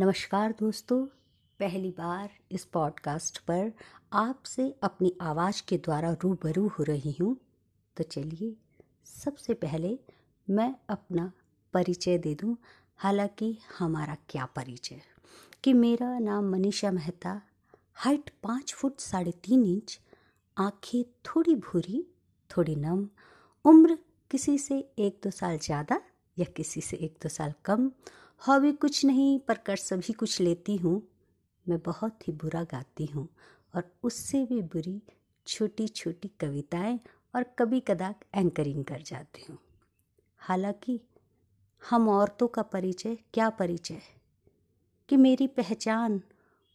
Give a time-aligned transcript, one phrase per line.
[0.00, 1.06] नमस्कार दोस्तों,
[1.60, 3.72] पहली बार इस पॉडकास्ट पर
[4.12, 7.36] आपसे अपनी आवाज़ के द्वारा रूबरू हो रही हूँ।
[7.96, 8.56] तो चलिए,
[9.04, 9.98] सबसे पहले
[10.50, 11.32] मैं अपना
[11.72, 12.56] परिचय दे दूँ।
[12.96, 15.00] हालाँकि हमारा क्या परिचय?
[15.64, 17.42] कि मेरा नाम मनीषा मेहता,
[17.94, 20.00] हाइट पाँच फुट साढ़े तीन इंच,
[20.58, 22.06] आँखें थोड़ी भूरी,
[22.56, 23.08] थोड़ी नम,
[23.64, 23.98] उम्र
[24.30, 26.00] किसी से एक दो साल ज़्यादा
[26.38, 27.92] या किसी से एक दो साल कम
[28.46, 31.02] हॉबी कुछ नहीं, पर कर सभी कुछ लेती हूँ।
[31.68, 33.28] मैं बहुत ही बुरा गाती हूँ
[33.74, 35.02] और उससे भी बुरी
[35.46, 37.00] छोटी छोटी कविताएँ
[37.34, 39.58] और कभी कदा एंकरिंग कर जाती हूँ।
[40.38, 41.00] हालाँकि
[41.90, 44.00] हम औरतों का परिचय, क्या परिचय?
[45.08, 46.22] कि मेरी पहचान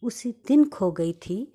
[0.02, 1.52] उसी दिन खो गई थी,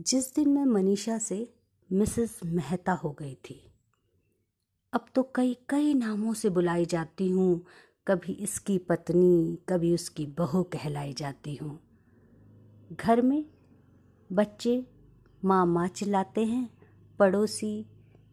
[0.00, 1.54] जिस दिन मैं मनीषा से
[1.92, 3.72] मिसेस मेहता हो गई थी।
[4.92, 7.66] अब तो कई कई नामों से बुलाई जाती हूँ
[8.10, 11.78] कभी इसकी पत्नी, कभी उसकी बहू कहलाई जाती हूँ।
[12.92, 13.44] घर में
[14.30, 14.86] बच्चे
[15.44, 16.68] माँ माँ चिल्लाते हैं,
[17.18, 17.86] पड़ोसी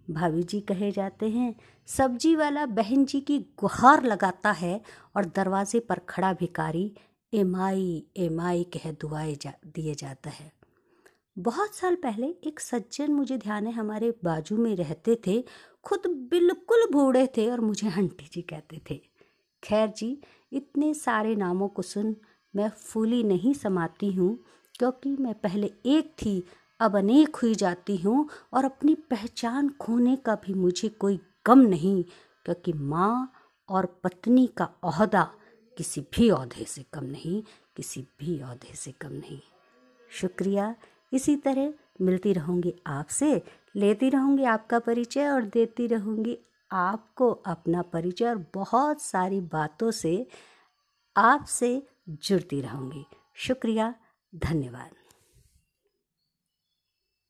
[0.10, 1.56] भाभी जी कहे जाते हैं,
[1.88, 4.82] सब्ज़ी वाला बहन जी की गुहार लगाता है
[5.16, 6.92] और दरवाजे पर खड़ा भिकारी
[7.34, 10.52] एमाई एमाई कह दुआए जा, दिए जाता है।
[11.38, 15.44] बहुत साल पहले एक सज्जन मुझे ध्यान है हमारे बाजू में रहते थे,
[15.84, 19.17] खुद बिल्कुल बूढ़े थे और मुझे आंटी जी कहते थे।
[19.64, 20.18] खैर जी,
[20.54, 22.16] इतने सारे नामों को सुन
[22.54, 24.38] मैं फूली नहीं समाती हूँ,
[24.76, 26.44] क्योंकि मैं पहले एक थी,
[26.80, 32.04] अब अनेक हुई जाती हूँ और अपनी पहचान खोने का भी मुझे कोई गम नहीं,
[32.46, 33.34] क्योंकि माँ
[33.70, 35.30] और पत्नी का अहदा
[35.78, 37.42] किसी भी अहदे से कम नहीं,
[37.76, 39.40] किसी भी अहदे से कम नहीं।
[40.12, 40.76] शुक्रिया,
[41.14, 43.42] इसी तरह मिलती रहूँगी आपसे,
[43.76, 46.38] लेती रहूँगी आपका परिचय और देती रहूँगी
[46.72, 50.28] आपको अपना परिचय और बहुत सारी बातों से
[51.16, 53.94] आपसे जुड़ती रहूँगी। शुक्रिया
[54.36, 55.07] धन्यवाद।